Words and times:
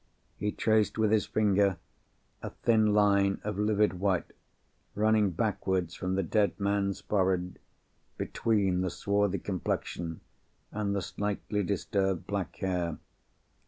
He 0.35 0.51
traced 0.51 0.97
with 0.97 1.11
his 1.11 1.27
finger 1.27 1.77
a 2.41 2.49
thin 2.49 2.91
line 2.91 3.39
of 3.43 3.59
livid 3.59 3.99
white, 3.99 4.31
running 4.95 5.29
backward 5.29 5.93
from 5.93 6.15
the 6.15 6.23
dead 6.23 6.59
man's 6.59 7.01
forehead, 7.01 7.59
between 8.17 8.81
the 8.81 8.89
swarthy 8.89 9.37
complexion, 9.37 10.21
and 10.71 10.95
the 10.95 11.03
slightly 11.03 11.61
disturbed 11.61 12.25
black 12.25 12.55
hair. 12.55 12.97